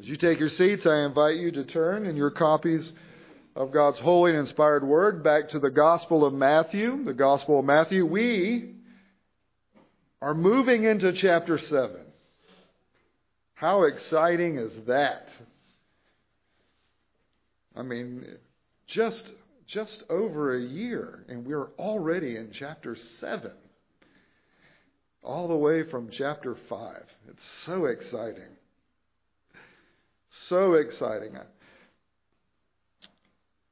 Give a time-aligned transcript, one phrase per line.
[0.00, 2.92] As you take your seats, I invite you to turn in your copies
[3.56, 7.02] of God's holy and inspired word back to the Gospel of Matthew.
[7.02, 8.06] The Gospel of Matthew.
[8.06, 8.76] We
[10.22, 11.96] are moving into chapter 7.
[13.54, 15.30] How exciting is that?
[17.74, 18.24] I mean,
[18.86, 19.32] just
[19.66, 23.50] just over a year and we're already in chapter 7.
[25.24, 27.02] All the way from chapter 5.
[27.28, 28.57] It's so exciting.
[30.30, 31.38] So exciting.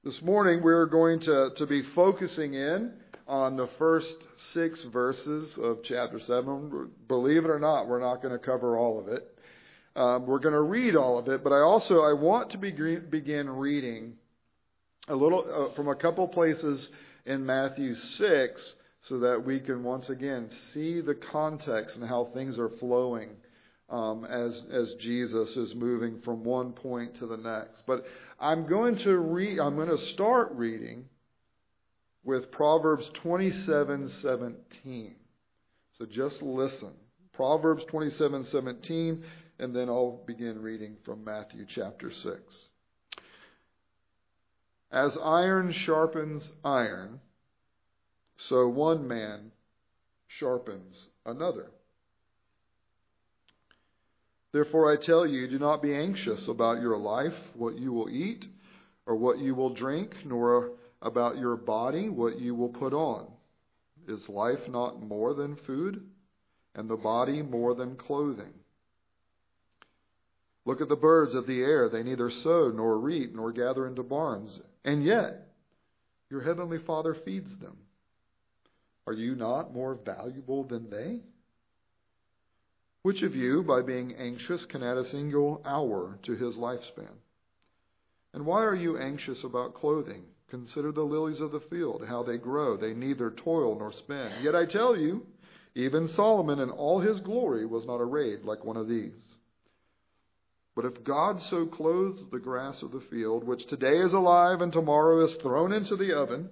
[0.03, 2.95] This morning we're going to, to be focusing in
[3.29, 4.17] on the first
[4.55, 6.91] six verses of chapter 7.
[7.09, 9.39] Believe it or not, we're not going to cover all of it.
[9.97, 12.71] Um, we're going to read all of it, but I also I want to be,
[12.71, 14.15] begin reading
[15.09, 16.89] a little uh, from a couple places
[17.27, 22.59] in Matthew 6 so that we can once again see the context and how things
[22.59, 23.37] are flowing
[23.89, 27.85] um, as as Jesus is moving from one point to the next.
[27.87, 28.05] But
[28.41, 29.59] I'm going to read.
[29.61, 31.09] I'm going to start reading
[32.25, 35.15] with Proverbs 27:17.
[35.93, 36.93] So just listen.
[37.33, 39.23] Proverbs 27:17,
[39.59, 42.69] and then I'll begin reading from Matthew chapter 6.
[44.91, 47.21] As iron sharpens iron,
[48.49, 49.53] so one man
[50.27, 51.71] sharpens another.
[54.57, 58.47] Therefore, I tell you, do not be anxious about your life, what you will eat,
[59.05, 60.71] or what you will drink, nor
[61.03, 63.27] about your body, what you will put on.
[64.09, 66.09] Is life not more than food,
[66.75, 68.55] and the body more than clothing?
[70.65, 71.91] Look at the birds of the air.
[71.91, 75.49] They neither sow, nor reap, nor gather into barns, and yet
[76.31, 77.77] your heavenly Father feeds them.
[79.07, 81.21] Are you not more valuable than they?
[83.07, 87.15] Which of you, by being anxious, can add a single hour to his lifespan?
[88.35, 90.25] And why are you anxious about clothing?
[90.51, 92.77] Consider the lilies of the field, how they grow.
[92.77, 94.33] They neither toil nor spin.
[94.43, 95.25] Yet I tell you,
[95.77, 99.23] even Solomon in all his glory was not arrayed like one of these.
[100.75, 104.73] But if God so clothes the grass of the field, which today is alive and
[104.73, 106.51] tomorrow is thrown into the oven,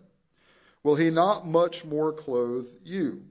[0.85, 3.23] will he not much more clothe you,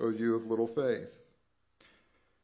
[0.00, 1.10] O you of little faith?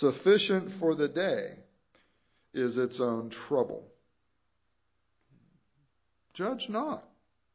[0.00, 1.54] Sufficient for the day
[2.54, 3.84] is its own trouble.
[6.34, 7.04] Judge not,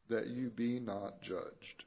[0.09, 1.83] that you be not judged.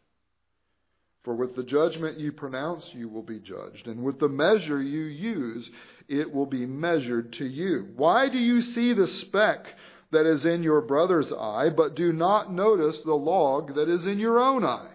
[1.23, 5.03] For with the judgment you pronounce, you will be judged, and with the measure you
[5.03, 5.69] use,
[6.09, 7.89] it will be measured to you.
[7.97, 9.67] Why do you see the speck
[10.11, 14.19] that is in your brother's eye, but do not notice the log that is in
[14.19, 14.95] your own eye?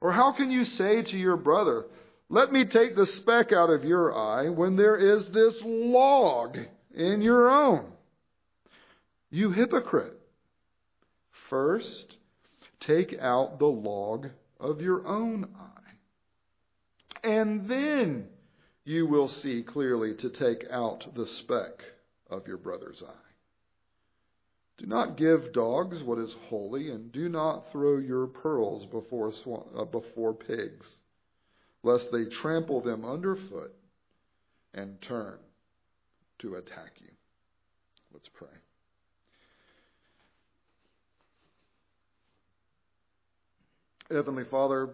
[0.00, 1.86] Or how can you say to your brother,
[2.30, 6.58] let me take the speck out of your eye when there is this log
[6.94, 7.86] in your own.
[9.30, 10.18] You hypocrite.
[11.48, 12.18] First,
[12.80, 14.28] take out the log
[14.60, 18.26] of your own eye, and then
[18.84, 21.82] you will see clearly to take out the speck
[22.30, 23.28] of your brother's eye.
[24.76, 29.32] Do not give dogs what is holy, and do not throw your pearls before,
[29.76, 30.86] uh, before pigs
[31.82, 33.74] lest they trample them underfoot
[34.74, 35.38] and turn
[36.40, 37.08] to attack you.
[38.12, 38.48] Let's pray.
[44.10, 44.88] Heavenly Father,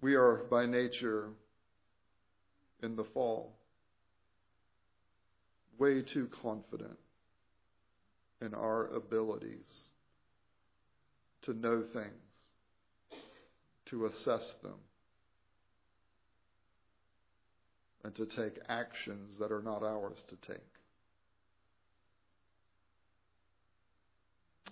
[0.00, 1.30] we are by nature
[2.82, 3.52] in the fall
[5.78, 6.98] way too confident
[8.40, 9.88] in our abilities
[11.42, 12.21] to know things
[13.92, 14.74] to assess them
[18.04, 20.60] and to take actions that are not ours to take.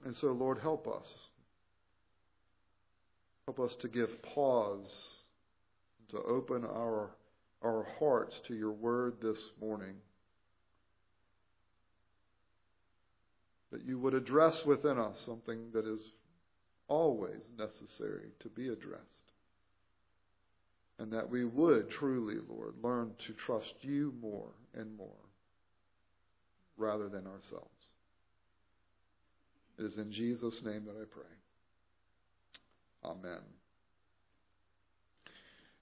[0.05, 1.07] And so, Lord, help us.
[3.47, 4.91] Help us to give pause,
[6.09, 7.11] to open our,
[7.63, 9.97] our hearts to your word this morning.
[13.71, 16.01] That you would address within us something that is
[16.91, 19.33] always necessary to be addressed.
[20.99, 25.09] And that we would truly, Lord, learn to trust you more and more
[26.77, 27.71] rather than ourselves.
[29.79, 31.23] It is in Jesus' name that I pray.
[33.03, 33.41] Amen.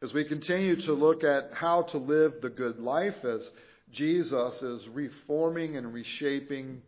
[0.00, 3.50] As we continue to look at how to live the good life, as
[3.90, 6.82] Jesus is reforming and reshaping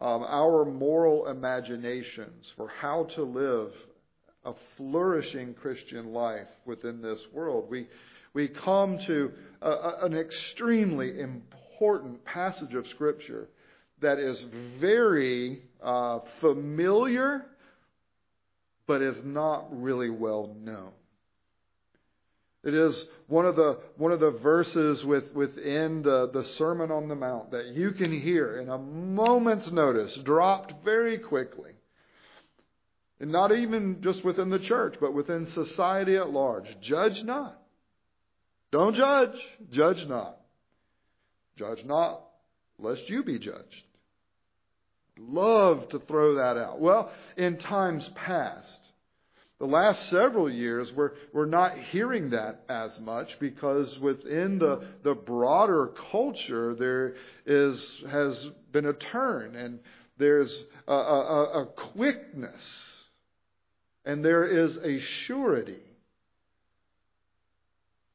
[0.00, 3.72] um, our moral imaginations for how to live
[4.44, 7.88] a flourishing Christian life within this world, we,
[8.32, 13.48] we come to a, a, an extremely important passage of Scripture
[14.00, 14.42] that is
[14.80, 17.46] very uh, familiar,
[18.86, 20.92] but is not really well known.
[22.64, 27.08] It is one of the one of the verses with, within the, the Sermon on
[27.08, 31.72] the Mount that you can hear in a moment's notice, dropped very quickly.
[33.20, 36.76] And not even just within the church, but within society at large.
[36.80, 37.60] Judge not.
[38.70, 39.36] Don't judge.
[39.70, 40.38] Judge not.
[41.56, 42.22] Judge not,
[42.78, 43.84] lest you be judged.
[45.18, 46.80] Love to throw that out.
[46.80, 48.87] Well, in times past,
[49.58, 55.14] the last several years, we're, we're not hearing that as much because within the, the
[55.14, 57.14] broader culture, there
[57.44, 59.80] is, has been a turn and
[60.16, 62.64] there's a, a, a quickness
[64.04, 65.82] and there is a surety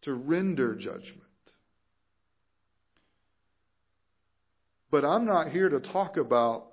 [0.03, 1.19] to render judgment.
[4.89, 6.67] But I'm not here to talk about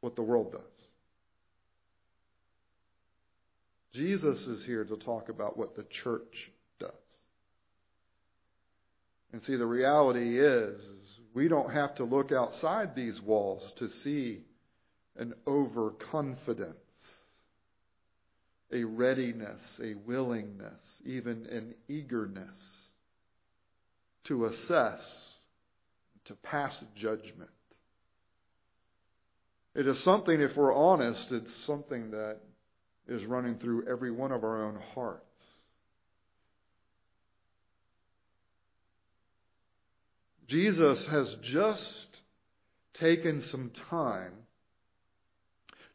[0.00, 0.86] what the world does.
[3.92, 6.90] Jesus is here to talk about what the church does.
[9.32, 13.88] And see, the reality is, is we don't have to look outside these walls to
[13.88, 14.42] see
[15.16, 16.76] an overconfidence,
[18.72, 22.56] a readiness, a willingness, even an eagerness
[24.24, 25.34] to assess,
[26.26, 27.50] to pass judgment.
[29.74, 32.38] It is something, if we're honest, it's something that
[33.08, 35.54] is running through every one of our own hearts.
[40.46, 42.22] Jesus has just
[42.94, 44.32] taken some time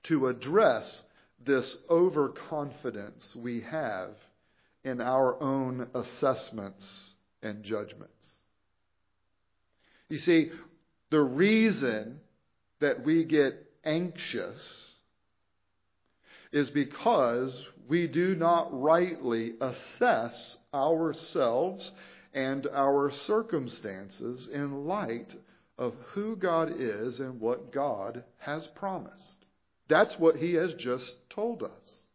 [0.03, 1.03] to address
[1.45, 4.09] this overconfidence we have
[4.83, 7.13] in our own assessments
[7.43, 8.13] and judgments.
[10.09, 10.51] You see,
[11.09, 12.21] the reason
[12.79, 14.86] that we get anxious
[16.51, 21.91] is because we do not rightly assess ourselves
[22.33, 25.33] and our circumstances in light
[25.77, 29.37] of who God is and what God has promised.
[29.87, 32.07] That's what He has just told us.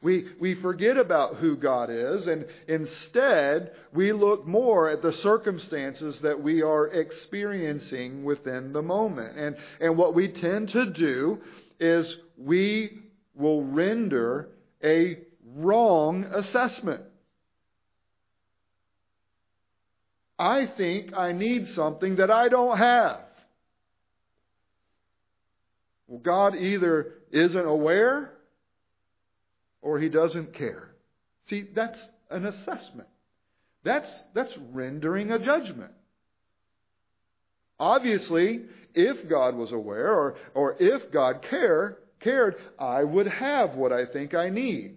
[0.00, 6.20] We, we forget about who God is, and instead we look more at the circumstances
[6.20, 9.36] that we are experiencing within the moment.
[9.36, 11.40] And, and what we tend to do
[11.80, 13.02] is we
[13.38, 14.48] will render
[14.84, 15.18] a
[15.54, 17.02] wrong assessment.
[20.38, 23.20] I think I need something that I don't have.
[26.06, 28.32] Well, God either isn't aware
[29.82, 30.90] or he doesn't care.
[31.46, 32.00] See, that's
[32.30, 33.08] an assessment.
[33.84, 35.92] That's, that's rendering a judgment.
[37.80, 38.62] Obviously,
[38.94, 44.06] if God was aware or, or if God cared, cared, I would have what I
[44.06, 44.96] think I need.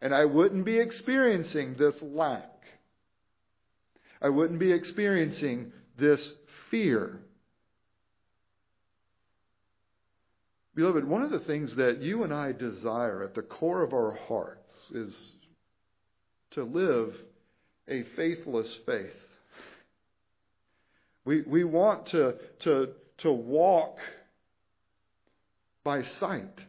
[0.00, 2.44] And I wouldn't be experiencing this lack.
[4.20, 6.32] I wouldn't be experiencing this
[6.70, 7.20] fear.
[10.74, 14.12] Beloved, one of the things that you and I desire at the core of our
[14.28, 15.32] hearts is
[16.52, 17.16] to live
[17.88, 19.16] a faithless faith.
[21.24, 23.98] We, we want to, to, to walk
[25.88, 26.66] by sight.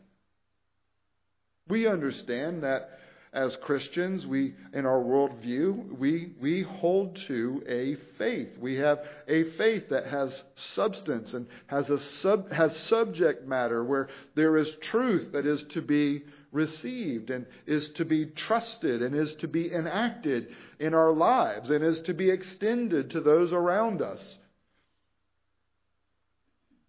[1.67, 2.89] We understand that
[3.33, 8.57] as Christians, we, in our worldview, we, we hold to a faith.
[8.57, 10.41] We have a faith that has
[10.73, 15.81] substance and has, a sub, has subject matter where there is truth that is to
[15.81, 16.23] be
[16.53, 20.47] received and is to be trusted and is to be enacted
[20.79, 24.38] in our lives and is to be extended to those around us.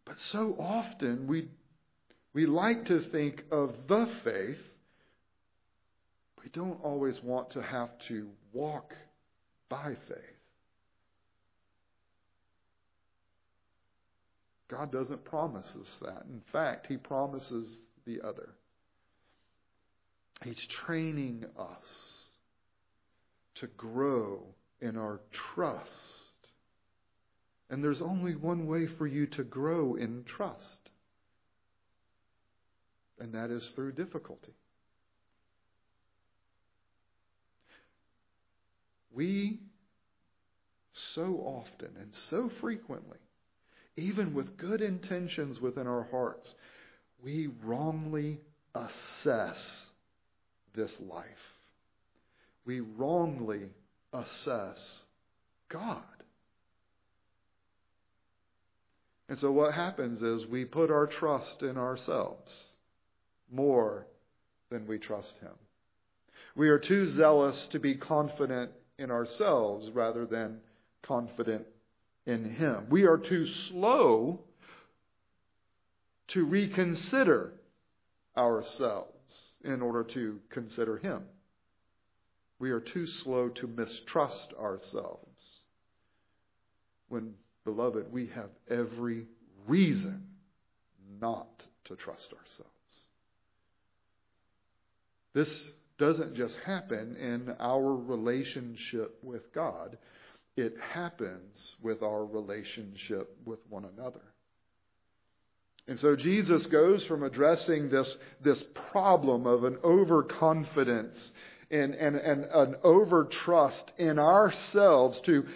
[0.04, 1.48] But so often we
[2.32, 4.58] we like to think of the faith.
[6.42, 8.94] We don't always want to have to walk
[9.68, 10.16] by faith.
[14.68, 16.24] God doesn't promise us that.
[16.30, 18.50] In fact, He promises the other.
[20.44, 22.24] He's training us
[23.56, 24.42] to grow
[24.80, 25.20] in our
[25.54, 25.90] trust.
[27.68, 30.79] And there's only one way for you to grow in trust,
[33.20, 34.52] and that is through difficulty.
[39.12, 39.60] We
[41.14, 43.18] so often and so frequently,
[43.96, 46.54] even with good intentions within our hearts,
[47.22, 48.40] we wrongly
[48.74, 49.86] assess
[50.74, 51.26] this life.
[52.64, 53.70] We wrongly
[54.12, 55.04] assess
[55.68, 56.02] God.
[59.28, 62.69] And so what happens is we put our trust in ourselves
[63.50, 64.06] more
[64.70, 65.52] than we trust Him.
[66.54, 70.60] We are too zealous to be confident in ourselves rather than
[71.02, 71.66] confident
[72.26, 72.86] in Him.
[72.90, 74.40] We are too slow
[76.28, 77.54] to reconsider
[78.36, 81.24] ourselves in order to consider Him.
[82.58, 85.26] We are too slow to mistrust ourselves.
[87.08, 89.26] When, beloved, we have every
[89.66, 90.26] reason
[91.20, 92.79] not to trust ourselves.
[95.34, 95.64] This
[95.98, 99.98] doesn't just happen in our relationship with God,
[100.56, 104.22] it happens with our relationship with one another.
[105.88, 111.32] And so Jesus goes from addressing this, this problem of an overconfidence
[111.70, 115.46] and, and, and an overtrust in ourselves to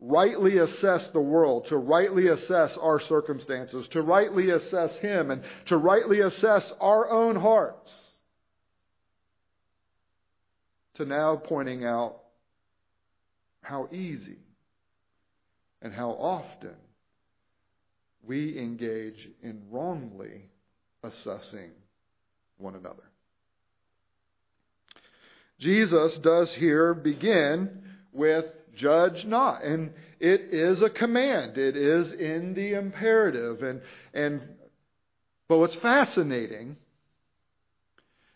[0.00, 5.76] rightly assess the world, to rightly assess our circumstances, to rightly assess Him, and to
[5.76, 8.13] rightly assess our own hearts,
[10.94, 12.20] to now pointing out
[13.62, 14.38] how easy
[15.82, 16.76] and how often
[18.22, 20.50] we engage in wrongly
[21.02, 21.70] assessing
[22.58, 23.02] one another.
[25.58, 27.82] Jesus does here begin
[28.12, 29.62] with judge not.
[29.62, 31.58] And it is a command.
[31.58, 33.62] It is in the imperative.
[33.62, 33.82] And,
[34.12, 34.42] and,
[35.48, 36.76] but what's fascinating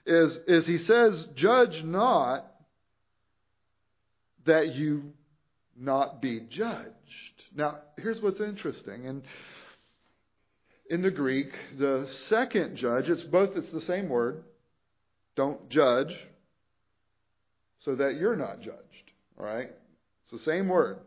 [0.06, 2.47] is, is he says, judge not
[4.48, 5.12] that you
[5.76, 7.44] not be judged.
[7.54, 9.06] Now, here's what's interesting.
[9.06, 9.22] And
[10.90, 14.42] in the Greek, the second judge, it's both, it's the same word.
[15.36, 16.14] Don't judge
[17.80, 19.12] so that you're not judged.
[19.38, 19.68] All right?
[20.24, 20.98] It's the same word.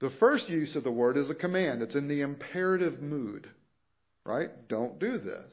[0.00, 1.82] The first use of the word is a command.
[1.82, 3.48] It's in the imperative mood.
[4.24, 4.50] Right?
[4.68, 5.52] Don't do this.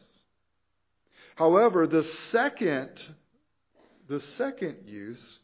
[1.36, 3.02] However, the second
[4.08, 5.40] the second use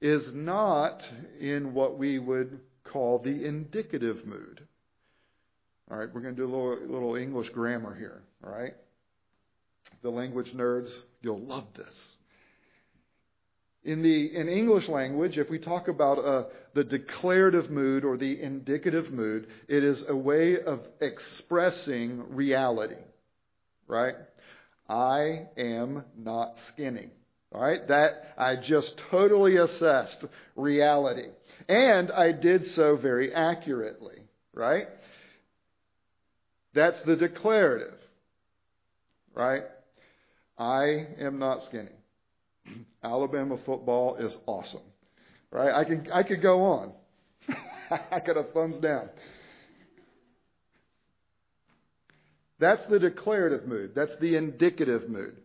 [0.00, 1.06] is not
[1.38, 4.66] in what we would call the indicative mood.
[5.90, 8.22] All right, we're going to do a little, little English grammar here.
[8.44, 8.74] All right?
[10.02, 10.90] The language nerds,
[11.20, 11.94] you'll love this.
[13.82, 18.40] In the in English language, if we talk about uh, the declarative mood or the
[18.40, 23.00] indicative mood, it is a way of expressing reality,
[23.86, 24.16] right?
[24.86, 27.08] I am not skinny.
[27.52, 31.28] All right, that I just totally assessed reality,
[31.68, 34.22] and I did so very accurately,
[34.54, 34.86] right?
[36.74, 37.98] That's the declarative,
[39.34, 39.64] right?
[40.56, 41.88] I am not skinny.
[43.02, 44.82] Alabama football is awesome,
[45.50, 45.74] right?
[45.74, 46.92] I can I could go on.
[48.12, 49.08] I could have thumbs down.
[52.60, 53.92] That's the declarative mood.
[53.96, 55.36] That's the indicative mood.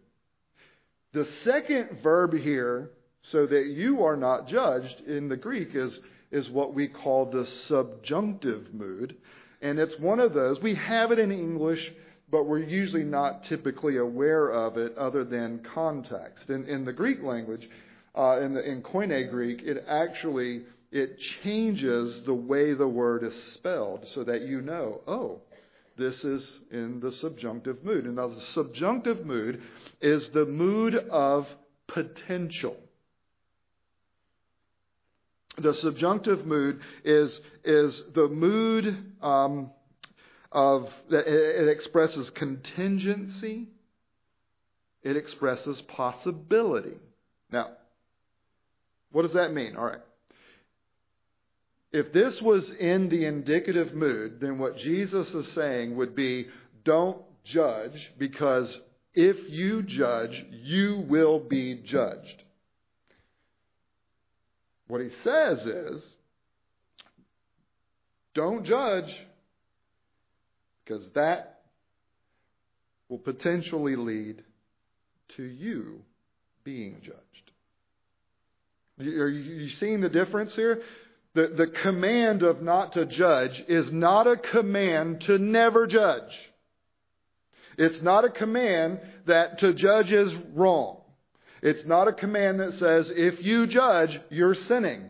[1.16, 2.92] The second verb here,
[3.24, 7.46] so that you are not judged in the Greek, is, is what we call the
[7.46, 9.16] subjunctive mood.
[9.62, 10.62] And it's one of those.
[10.62, 11.92] We have it in English
[12.32, 16.50] but we're usually not typically aware of it other than context.
[16.50, 17.70] In, in the Greek language,
[18.18, 23.36] uh, in, the, in Koine Greek, it actually it changes the way the word is
[23.54, 25.42] spelled so that you know, oh,
[25.98, 28.06] this is in the subjunctive mood.
[28.06, 29.62] And now the subjunctive mood
[30.02, 31.48] is the mood of
[31.88, 32.78] potential.
[35.58, 39.72] The subjunctive mood is, is the mood um,
[40.52, 43.68] of it expresses contingency,
[45.02, 46.98] it expresses possibility.
[47.52, 47.72] Now,
[49.12, 49.78] what does that mean?
[49.78, 50.00] All right.
[51.96, 56.48] If this was in the indicative mood, then what Jesus is saying would be
[56.84, 58.82] don't judge because
[59.14, 62.44] if you judge, you will be judged.
[64.90, 66.06] What he says is
[68.34, 69.16] don't judge
[70.84, 71.62] because that
[73.08, 74.44] will potentially lead
[75.38, 76.02] to you
[76.66, 77.52] being judged.
[79.00, 80.82] Are you seeing the difference here?
[81.36, 86.32] The, the command of not to judge is not a command to never judge.
[87.78, 91.02] It's not a command that to judge is wrong.
[91.62, 95.10] It's not a command that says if you judge, you're sinning.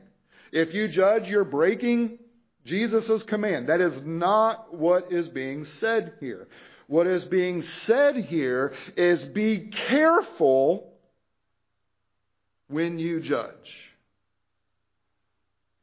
[0.51, 2.17] If you judge, you're breaking
[2.65, 3.69] Jesus' command.
[3.69, 6.47] That is not what is being said here.
[6.87, 10.91] What is being said here is be careful
[12.67, 13.91] when you judge.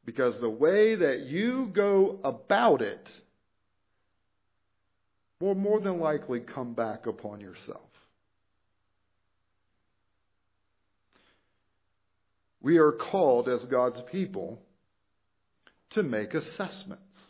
[0.04, 3.09] Because the way that you go about it
[5.40, 7.80] will more than likely come back upon yourself.
[12.61, 14.62] We are called as God's people
[15.90, 17.21] to make assessments.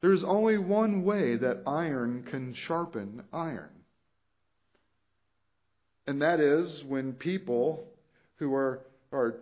[0.00, 3.70] There's only one way that iron can sharpen iron.
[6.06, 7.84] And that is when people
[8.36, 9.36] who are, are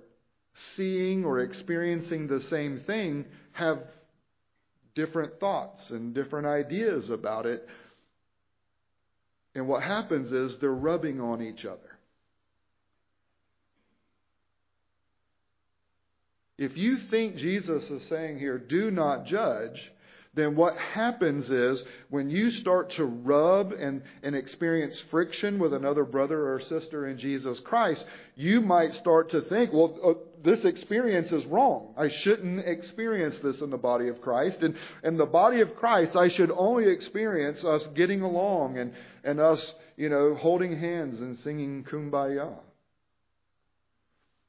[0.76, 3.80] seeing or experiencing the same thing have
[4.94, 7.68] different thoughts and different ideas about it.
[9.54, 11.80] And what happens is they're rubbing on each other.
[16.56, 19.92] If you think Jesus is saying here, do not judge,
[20.35, 26.05] then what happens is when you start to rub and, and experience friction with another
[26.05, 30.12] brother or sister in Jesus Christ, you might start to think, well, uh,
[30.43, 31.95] this experience is wrong.
[31.97, 34.62] I shouldn't experience this in the body of Christ.
[34.62, 39.41] And in the body of Christ, I should only experience us getting along and, and
[39.41, 42.59] us, you know, holding hands and singing kumbaya.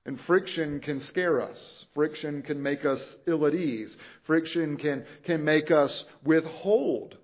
[0.05, 1.85] And friction can scare us.
[1.95, 3.95] Friction can make us ill at ease.
[4.23, 7.17] Friction can, can make us withhold.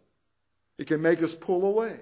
[0.80, 2.00] It can make us pull away.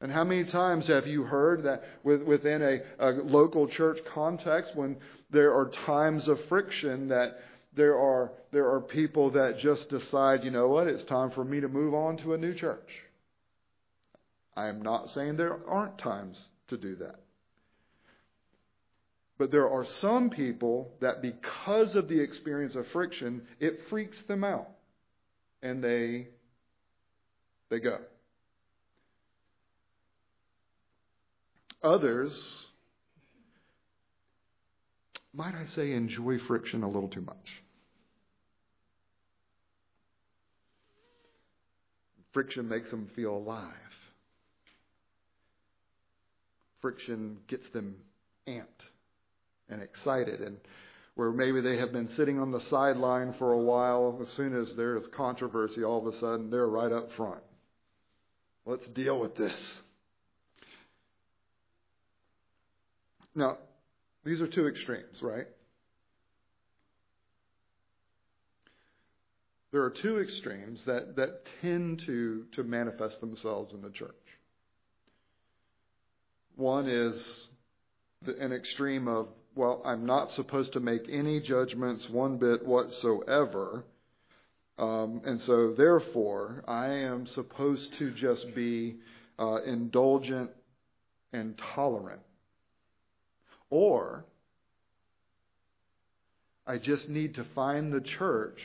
[0.00, 4.96] And how many times have you heard that within a, a local church context, when
[5.30, 7.38] there are times of friction, that
[7.74, 11.60] there are, there are people that just decide, you know what, it's time for me
[11.60, 12.90] to move on to a new church?
[14.56, 17.23] I am not saying there aren't times to do that.
[19.36, 24.44] But there are some people that because of the experience of friction, it freaks them
[24.44, 24.68] out.
[25.62, 26.28] And they
[27.70, 27.98] they go.
[31.82, 32.68] Others
[35.32, 37.62] might I say enjoy friction a little too much.
[42.32, 43.70] Friction makes them feel alive.
[46.80, 47.96] Friction gets them
[48.46, 48.88] amped
[49.68, 50.40] and excited.
[50.40, 50.58] And
[51.14, 54.74] where maybe they have been sitting on the sideline for a while as soon as
[54.74, 57.42] there is controversy all of a sudden they're right up front.
[58.66, 59.58] Let's deal with this.
[63.34, 63.58] Now
[64.24, 65.46] these are two extremes right?
[69.70, 74.14] There are two extremes that, that tend to, to manifest themselves in the church.
[76.54, 77.48] One is
[78.24, 83.84] an extreme of well, I'm not supposed to make any judgments one bit whatsoever.
[84.78, 88.96] Um, and so, therefore, I am supposed to just be
[89.38, 90.50] uh, indulgent
[91.32, 92.22] and tolerant.
[93.70, 94.24] Or,
[96.66, 98.58] I just need to find the church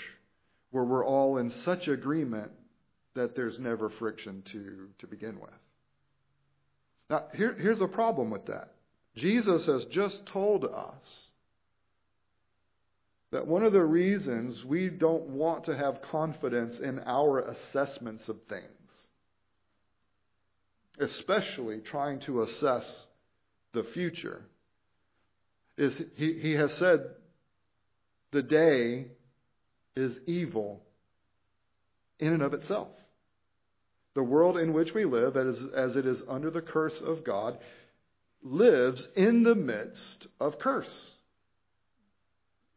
[0.72, 2.52] where we're all in such agreement
[3.16, 5.50] that there's never friction to, to begin with.
[7.10, 8.74] Now, here, here's a problem with that.
[9.20, 11.28] Jesus has just told us
[13.32, 18.38] that one of the reasons we don't want to have confidence in our assessments of
[18.48, 18.64] things,
[21.00, 23.06] especially trying to assess
[23.74, 24.42] the future,
[25.78, 27.02] is he, he has said
[28.32, 29.08] the day
[29.96, 30.82] is evil
[32.20, 32.90] in and of itself.
[34.16, 37.60] The world in which we live, as, as it is under the curse of God,
[38.42, 41.16] lives in the midst of curse.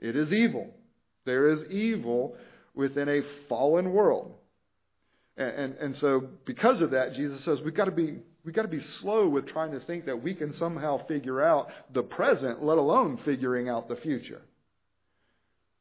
[0.01, 0.75] It is evil.
[1.25, 2.37] There is evil
[2.75, 4.35] within a fallen world.
[5.37, 8.63] And, and, and so, because of that, Jesus says we've got to be we've got
[8.63, 12.63] to be slow with trying to think that we can somehow figure out the present,
[12.63, 14.43] let alone figuring out the future.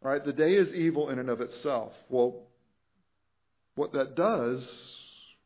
[0.01, 0.23] Right?
[0.23, 1.93] The day is evil in and of itself.
[2.09, 2.43] Well,
[3.75, 5.00] what that does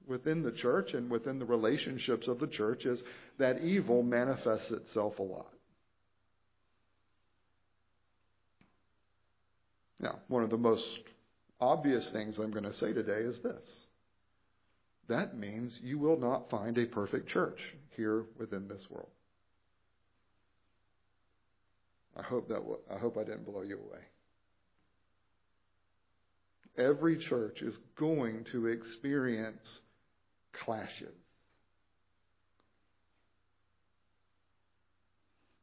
[0.07, 3.01] within the church and within the relationships of the church is
[3.37, 5.51] that evil manifests itself a lot.
[9.99, 10.85] Now, one of the most
[11.59, 13.85] obvious things I'm going to say today is this.
[15.07, 17.59] That means you will not find a perfect church
[17.95, 19.09] here within this world.
[22.17, 24.01] I hope that I hope I didn't blow you away.
[26.77, 29.81] Every church is going to experience
[30.63, 31.15] clashes.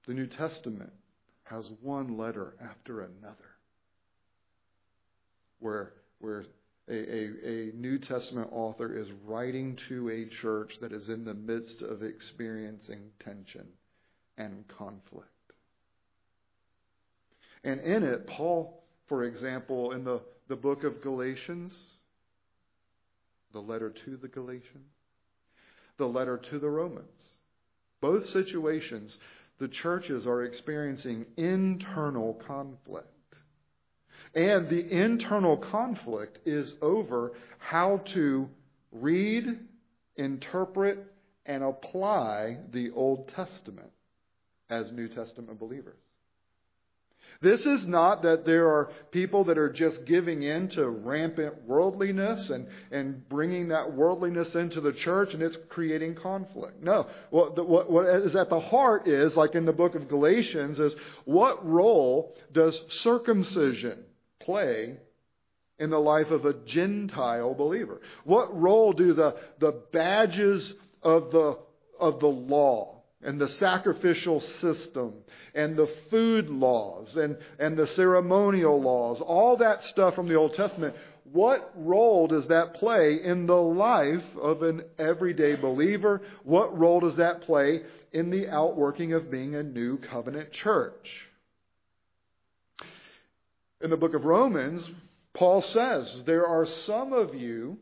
[0.06, 0.92] The New Testament
[1.44, 3.36] has one letter after another
[5.60, 6.44] where, where
[6.88, 11.34] a, a, a, New Testament author is writing to a church that is in the
[11.34, 13.66] midst of experiencing tension
[14.36, 15.28] and conflict.
[17.62, 21.78] And in it, Paul, for example, in the, the book of Galatians,
[23.52, 24.92] the letter to the Galatians,
[25.98, 27.36] the letter to the Romans,
[28.00, 29.18] both situations,
[29.58, 33.08] the churches are experiencing internal conflict.
[34.34, 38.48] And the internal conflict is over how to
[38.90, 39.44] read,
[40.16, 41.06] interpret,
[41.46, 43.90] and apply the Old Testament
[44.70, 45.98] as New Testament believers.
[47.42, 52.50] This is not that there are people that are just giving in to rampant worldliness
[52.50, 56.80] and, and bringing that worldliness into the church and it's creating conflict.
[56.80, 57.08] No.
[57.30, 60.94] What, what, what is at the heart is, like in the book of Galatians, is
[61.24, 64.04] what role does circumcision
[64.38, 64.98] play
[65.80, 68.00] in the life of a Gentile believer?
[68.22, 71.58] What role do the, the badges of the,
[71.98, 75.14] of the law and the sacrificial system
[75.54, 80.54] and the food laws and, and the ceremonial laws, all that stuff from the Old
[80.54, 80.94] Testament,
[81.32, 86.20] what role does that play in the life of an everyday believer?
[86.42, 87.82] What role does that play
[88.12, 91.28] in the outworking of being a new covenant church?
[93.80, 94.88] In the book of Romans,
[95.34, 97.78] Paul says, There are some of you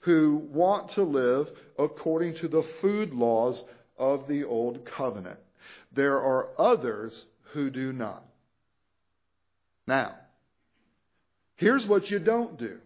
[0.00, 3.62] who want to live according to the food laws
[3.98, 5.38] of the old covenant.
[5.92, 8.24] There are others who do not.
[9.86, 10.14] Now,
[11.56, 12.78] here's what you don't do.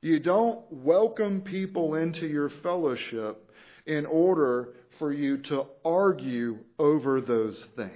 [0.00, 3.50] You don't welcome people into your fellowship
[3.86, 7.92] in order for you to argue over those things.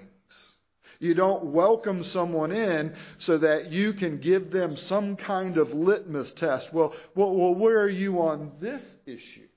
[0.99, 6.31] You don't welcome someone in so that you can give them some kind of litmus
[6.33, 6.73] test.
[6.75, 9.49] Well, well, well where are you on this issue?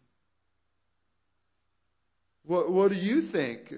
[2.45, 3.73] What, what do you think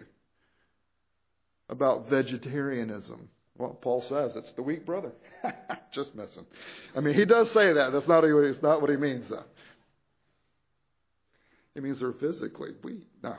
[1.69, 3.29] about vegetarianism?
[3.57, 5.11] Well, Paul says it's the weak brother.
[5.93, 6.45] Just messing.
[6.95, 7.91] I mean, he does say that.
[7.91, 9.43] That's not, it's not what he means, though.
[11.73, 13.07] He means they're physically weak.
[13.23, 13.35] No.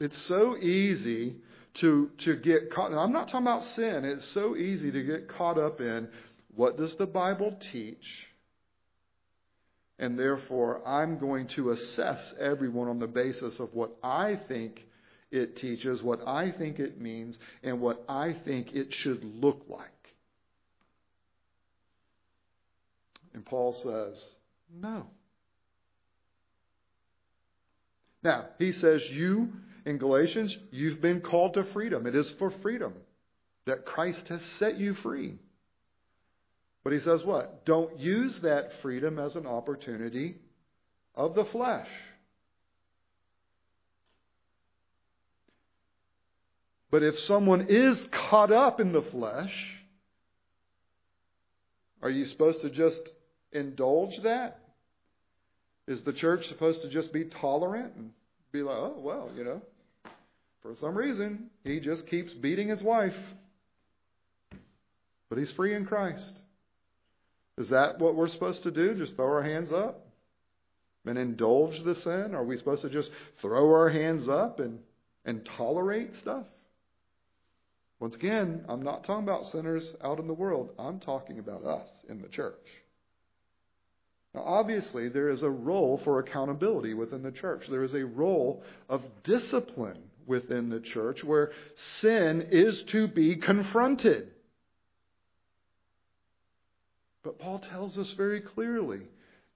[0.00, 1.36] It's so easy
[1.74, 2.90] to, to get caught.
[2.90, 4.04] And I'm not talking about sin.
[4.04, 6.08] It's so easy to get caught up in
[6.54, 8.26] what does the Bible teach?
[10.02, 14.84] And therefore, I'm going to assess everyone on the basis of what I think
[15.30, 19.90] it teaches, what I think it means, and what I think it should look like.
[23.32, 24.32] And Paul says,
[24.74, 25.06] no.
[28.24, 29.52] Now, he says, you,
[29.86, 32.08] in Galatians, you've been called to freedom.
[32.08, 32.94] It is for freedom
[33.66, 35.38] that Christ has set you free.
[36.84, 37.64] But he says what?
[37.64, 40.36] Don't use that freedom as an opportunity
[41.14, 41.88] of the flesh.
[46.90, 49.52] But if someone is caught up in the flesh,
[52.02, 53.00] are you supposed to just
[53.52, 54.58] indulge that?
[55.88, 58.10] Is the church supposed to just be tolerant and
[58.52, 59.62] be like, oh, well, you know,
[60.62, 63.16] for some reason, he just keeps beating his wife.
[65.28, 66.41] But he's free in Christ.
[67.58, 68.94] Is that what we're supposed to do?
[68.94, 70.06] Just throw our hands up
[71.04, 72.34] and indulge the sin?
[72.34, 73.10] Are we supposed to just
[73.40, 74.78] throw our hands up and,
[75.24, 76.46] and tolerate stuff?
[78.00, 80.70] Once again, I'm not talking about sinners out in the world.
[80.78, 82.66] I'm talking about us in the church.
[84.34, 87.66] Now, obviously, there is a role for accountability within the church.
[87.68, 91.52] There is a role of discipline within the church where
[92.00, 94.31] sin is to be confronted.
[97.22, 99.02] But Paul tells us very clearly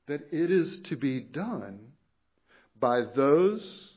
[0.07, 1.81] that it is to be done
[2.79, 3.95] by those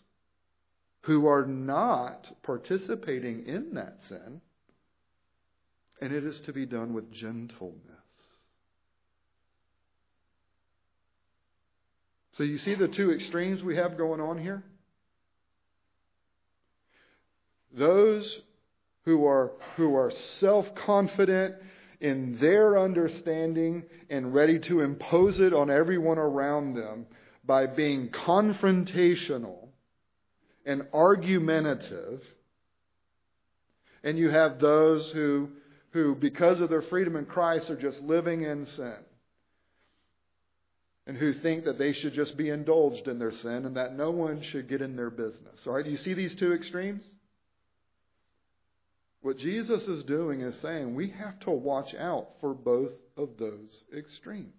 [1.02, 4.42] who are not participating in that sin,
[6.02, 7.80] and it is to be done with gentleness.
[12.34, 14.64] So you see the two extremes we have going on here?
[17.74, 18.40] Those
[19.04, 21.56] who are, who are self confident
[22.00, 27.06] in their understanding and ready to impose it on everyone around them
[27.44, 29.68] by being confrontational
[30.66, 32.22] and argumentative
[34.04, 35.50] and you have those who,
[35.92, 38.98] who, because of their freedom in Christ, are just living in sin.
[41.06, 44.12] And who think that they should just be indulged in their sin and that no
[44.12, 45.66] one should get in their business.
[45.66, 47.04] All right, do you see these two extremes?
[49.22, 53.84] What Jesus is doing is saying we have to watch out for both of those
[53.96, 54.54] extremes.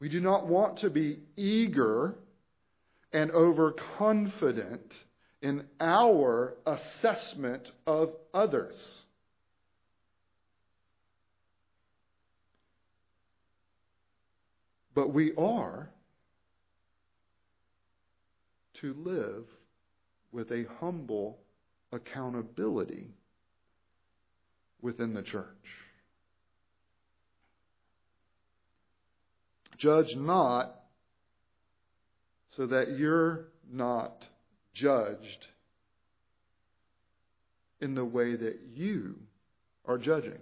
[0.00, 2.16] We do not want to be eager
[3.12, 4.92] and overconfident
[5.42, 9.02] in our assessment of others.
[14.94, 15.90] But we are
[18.80, 19.44] to live
[20.32, 21.38] with a humble
[21.92, 23.08] accountability
[24.80, 25.46] within the church.
[29.78, 30.74] Judge not
[32.56, 34.24] so that you're not
[34.74, 35.46] judged
[37.80, 39.14] in the way that you
[39.84, 40.38] are judging.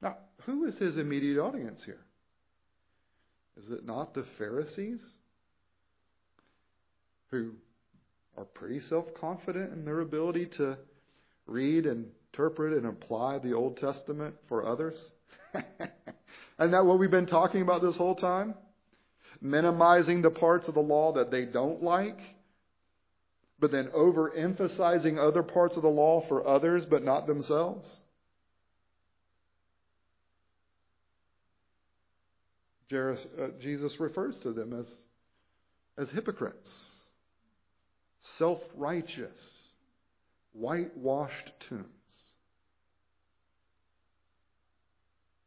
[0.00, 2.04] Now, who is his immediate audience here?
[3.56, 5.00] Is it not the Pharisees
[7.30, 7.52] who
[8.36, 10.76] are pretty self confident in their ability to
[11.46, 15.10] read, and interpret, and apply the Old Testament for others?
[15.54, 18.54] Isn't that what we've been talking about this whole time?
[19.40, 22.18] Minimizing the parts of the law that they don't like,
[23.60, 28.00] but then overemphasizing other parts of the law for others but not themselves?
[32.92, 34.94] Uh, Jesus refers to them as,
[35.98, 36.93] as hypocrites
[38.38, 39.40] self righteous,
[40.52, 41.84] whitewashed tombs.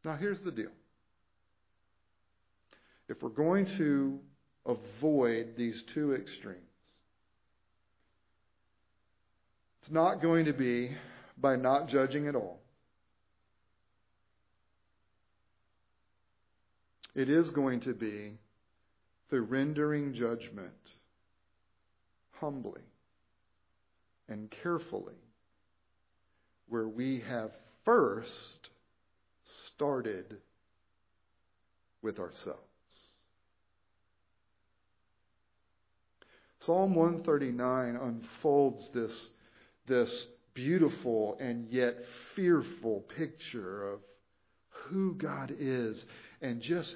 [0.04, 0.70] Now, here's the deal.
[3.08, 4.18] If we're going to
[4.66, 6.62] avoid these two extremes,
[9.82, 10.90] it's not going to be
[11.36, 12.60] by not judging at all.
[17.14, 18.38] It is going to be
[19.30, 20.72] the rendering judgment
[22.40, 22.82] humbly
[24.28, 25.14] and carefully,
[26.68, 27.50] where we have
[27.84, 28.70] first
[29.44, 30.36] started
[32.02, 32.62] with ourselves.
[36.60, 39.30] Psalm 139 unfolds this,
[39.86, 41.96] this beautiful and yet
[42.34, 44.00] fearful picture of
[44.68, 46.04] who God is
[46.42, 46.94] and just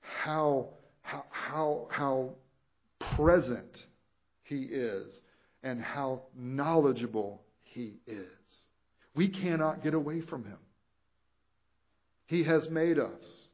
[0.00, 0.68] how,
[1.02, 2.30] how, how, how
[3.16, 3.84] present
[4.46, 5.20] he is
[5.62, 8.26] and how knowledgeable He is.
[9.14, 10.58] We cannot get away from Him.
[12.26, 13.46] He has made us.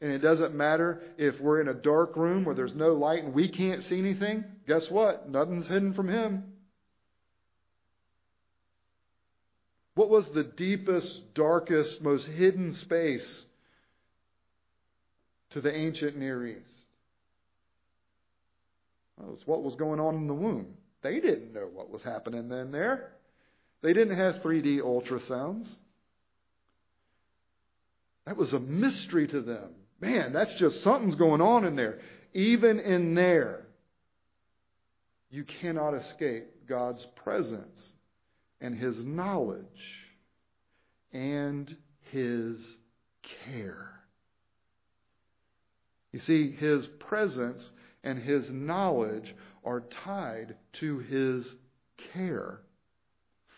[0.00, 3.34] And it doesn't matter if we're in a dark room where there's no light and
[3.34, 4.44] we can't see anything.
[4.66, 5.28] Guess what?
[5.28, 6.44] Nothing's hidden from Him.
[9.96, 13.44] What was the deepest, darkest, most hidden space
[15.50, 16.79] to the ancient Near East?
[19.46, 20.74] What was going on in the womb.
[21.02, 23.12] They didn't know what was happening then there.
[23.82, 25.74] They didn't have 3D ultrasounds.
[28.26, 29.70] That was a mystery to them.
[30.00, 32.00] Man, that's just something's going on in there.
[32.32, 33.66] Even in there,
[35.30, 37.94] you cannot escape God's presence
[38.60, 39.64] and His knowledge
[41.12, 41.74] and
[42.12, 42.58] His
[43.48, 44.00] care.
[46.12, 47.70] You see, His presence
[48.02, 49.34] and his knowledge
[49.64, 51.54] are tied to his
[52.12, 52.60] care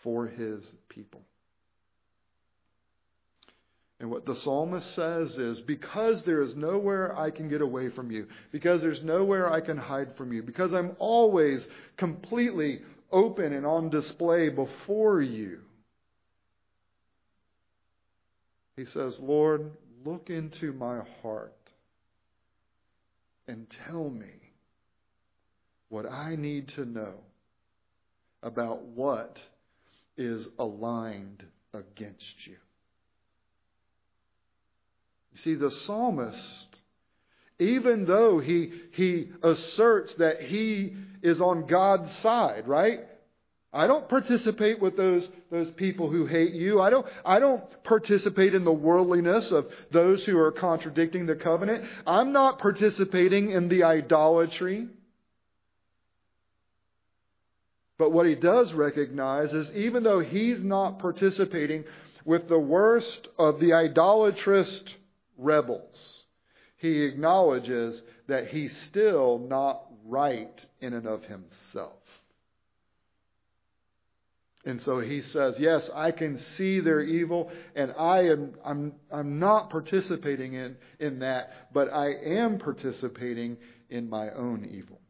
[0.01, 1.21] for his people.
[3.99, 8.11] And what the psalmist says is because there is nowhere I can get away from
[8.11, 13.65] you, because there's nowhere I can hide from you, because I'm always completely open and
[13.65, 15.61] on display before you.
[18.75, 19.71] He says, Lord,
[20.03, 21.55] look into my heart
[23.47, 24.27] and tell me
[25.89, 27.15] what I need to know
[28.41, 29.39] about what
[30.17, 32.57] is aligned against you.
[35.31, 36.77] You see, the psalmist,
[37.59, 43.01] even though he, he asserts that he is on God's side, right?
[43.73, 46.79] I don't participate with those, those people who hate you.
[46.79, 51.83] I don't, I don't participate in the worldliness of those who are contradicting the covenant.
[52.05, 54.89] I'm not participating in the idolatry.
[57.97, 61.83] But what he does recognize is even though he's not participating
[62.25, 64.83] with the worst of the idolatrous
[65.37, 66.23] rebels,
[66.77, 71.93] he acknowledges that he's still not right in and of himself.
[74.65, 79.39] And so he says, Yes, I can see their evil, and I am I'm I'm
[79.39, 83.57] not participating in, in that, but I am participating
[83.89, 85.01] in my own evil.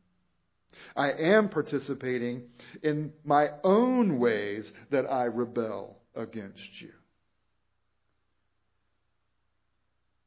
[0.95, 2.49] I am participating
[2.81, 6.91] in my own ways that I rebel against you.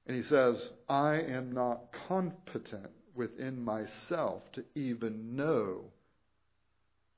[0.06, 5.86] And he says, I am not competent within myself to even know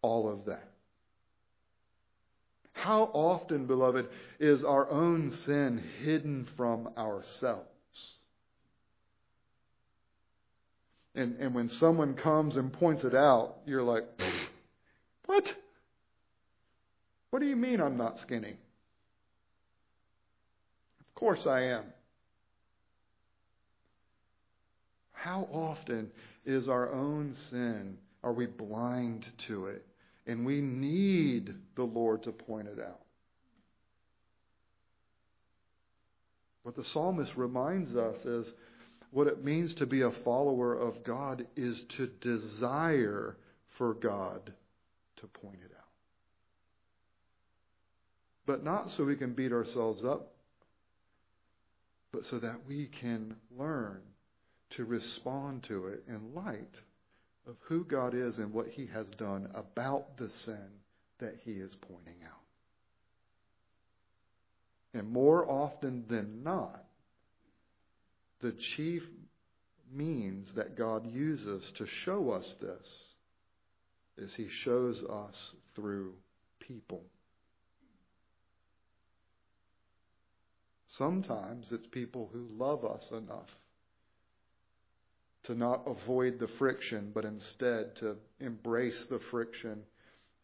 [0.01, 0.73] all of that.
[2.79, 7.67] How often, beloved, is our own sin hidden from ourselves?
[11.17, 14.05] And, and when someone comes and points it out, you're like,
[15.27, 15.53] what?
[17.31, 18.57] What do you mean I'm not skinny?
[21.01, 21.83] Of course I am.
[25.15, 26.13] How often
[26.47, 29.85] is our own sin, are we blind to it?
[30.29, 33.01] And we need the Lord to point it out.
[36.63, 38.47] What the psalmist reminds us is
[39.11, 43.39] what it means to be a follower of God is to desire
[43.79, 44.53] for God
[45.17, 45.85] to point it out.
[48.47, 50.35] But not so we can beat ourselves up,
[52.13, 54.03] but so that we can learn
[54.71, 56.75] to respond to it in light
[57.49, 60.69] of who God is and what He has done about the sin
[61.19, 62.39] that He is pointing out.
[64.95, 66.85] And more often than not,
[68.41, 69.03] the chief
[69.93, 73.05] means that God uses to show us this
[74.19, 76.13] is He shows us through
[76.61, 77.03] people.
[80.89, 83.49] Sometimes it's people who love us enough
[85.49, 89.81] to not avoid the friction, but instead to embrace the friction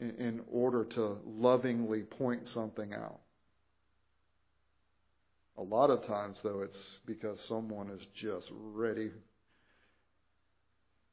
[0.01, 3.21] in, in order to lovingly point something out.
[5.59, 9.11] A lot of times, though, it's because someone is just ready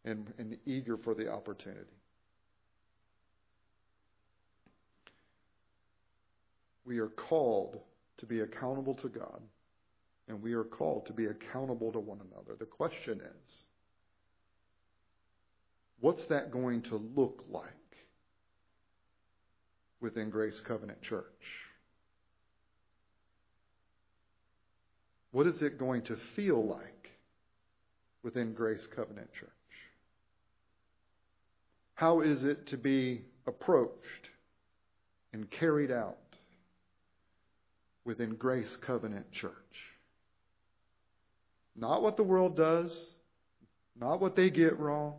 [0.05, 1.81] and, and eager for the opportunity.
[6.85, 7.77] We are called
[8.19, 9.41] to be accountable to God,
[10.29, 12.55] and we are called to be accountable to one another.
[12.57, 13.65] The question is,
[16.01, 17.65] what's that going to look like
[20.01, 21.25] within Grace Covenant Church?
[25.31, 27.11] What is it going to feel like
[28.23, 29.49] within Grace Covenant Church?
[31.93, 34.31] How is it to be approached
[35.33, 36.17] and carried out
[38.03, 39.53] within Grace Covenant Church?
[41.75, 43.05] Not what the world does,
[43.97, 45.13] not what they get wrong,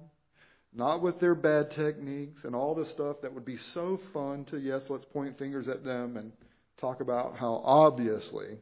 [0.75, 4.59] not with their bad techniques and all the stuff that would be so fun to,
[4.59, 6.33] yes, let's point fingers at them and
[6.81, 8.59] talk about how obviously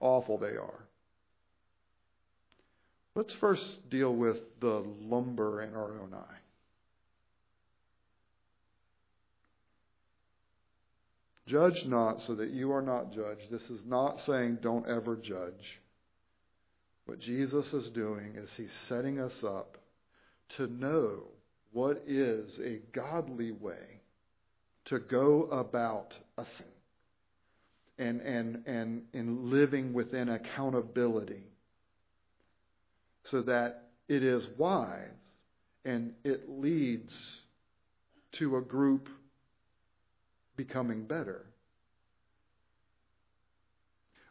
[0.00, 0.84] awful they are.
[3.14, 6.36] Let's first deal with the lumber in our own eye.
[11.46, 13.50] Judge not so that you are not judged.
[13.50, 15.80] This is not saying don't ever judge.
[17.06, 19.78] What Jesus is doing is he's setting us up
[20.56, 21.22] to know
[21.72, 24.00] what is a godly way
[24.86, 26.66] to go about a sin
[27.98, 31.44] and, and, and in living within accountability
[33.24, 35.08] so that it is wise
[35.84, 37.14] and it leads
[38.38, 39.08] to a group
[40.56, 41.44] becoming better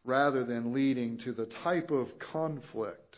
[0.03, 3.17] rather than leading to the type of conflict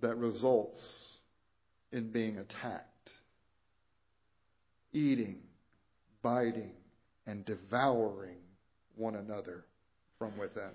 [0.00, 1.18] that results
[1.92, 3.10] in being attacked,
[4.92, 5.38] eating,
[6.22, 6.72] biting,
[7.26, 8.38] and devouring
[8.96, 9.64] one another
[10.18, 10.70] from within.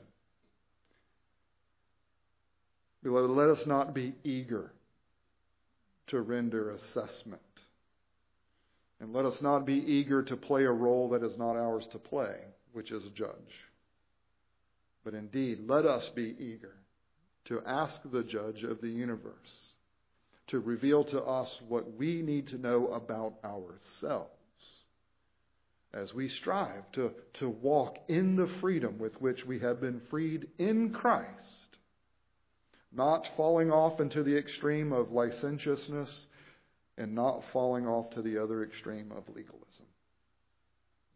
[3.04, 4.72] Beloved, let us not be eager
[6.08, 7.42] to render assessment.
[9.00, 12.00] And let us not be eager to play a role that is not ours to
[12.00, 12.36] play,
[12.74, 13.66] which is judge.
[15.04, 16.74] But indeed, let us be eager
[17.46, 19.74] to ask the judge of the universe
[20.48, 24.30] to reveal to us what we need to know about ourselves
[25.94, 30.48] as we strive to, to walk in the freedom with which we have been freed
[30.58, 31.78] in Christ,
[32.92, 36.26] not falling off into the extreme of licentiousness
[36.98, 39.86] and not falling off to the other extreme of legalism,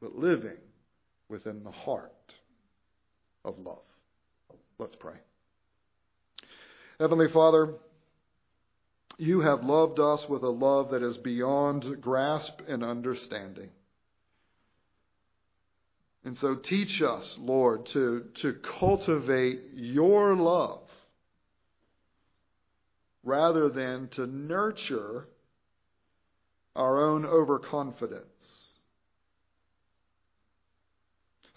[0.02, 0.58] but living
[1.28, 2.34] within the heart
[3.44, 3.78] of love.
[4.78, 5.16] Let's pray.
[7.00, 7.76] Heavenly Father,
[9.18, 13.70] You have loved us with a love that is beyond grasp and understanding.
[16.26, 20.82] And so teach us, Lord, to, to cultivate your love
[23.24, 25.28] rather than to nurture
[26.76, 28.59] our own overconfidence.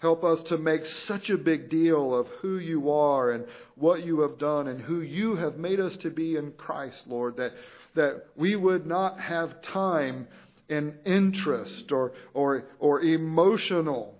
[0.03, 3.45] Help us to make such a big deal of who you are and
[3.75, 7.37] what you have done and who you have made us to be in Christ, Lord,
[7.37, 7.53] that,
[7.95, 10.27] that we would not have time
[10.67, 14.19] and interest or, or, or emotional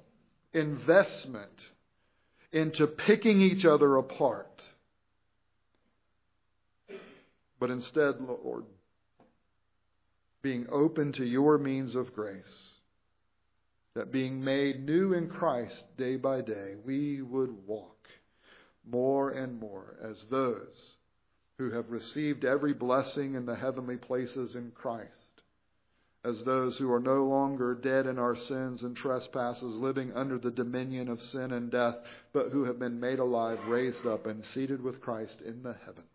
[0.53, 1.51] investment
[2.53, 4.61] into picking each other apart.
[7.59, 8.63] But instead, Lord,
[10.41, 12.73] being open to your means of grace
[13.95, 18.09] that being made new in Christ day by day, we would walk
[18.85, 20.95] more and more as those
[21.57, 25.11] who have received every blessing in the heavenly places in Christ,
[26.23, 30.51] as those who are no longer dead in our sins and trespasses, living under the
[30.51, 31.97] dominion of sin and death,
[32.31, 36.07] but who have been made alive, raised up, and seated with Christ in the heavenlies.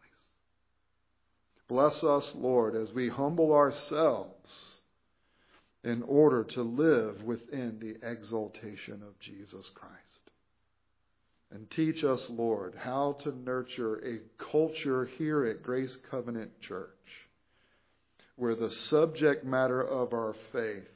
[1.68, 4.77] Bless us, Lord, as we humble ourselves
[5.84, 10.30] in order to live within the exaltation of Jesus Christ.
[11.50, 16.90] And teach us, Lord, how to nurture a culture here at Grace Covenant Church
[18.38, 20.88] where the subject matter of our faith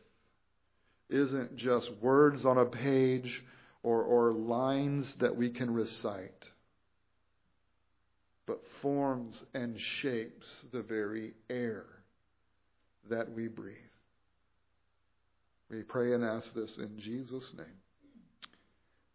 [1.11, 3.43] isn't just words on a page
[3.83, 6.49] or, or lines that we can recite,
[8.47, 11.85] but forms and shapes the very air
[13.11, 13.77] that we breathe.
[15.73, 17.67] We pray and ask this in Jesus' name.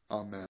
[0.10, 0.46] Amen.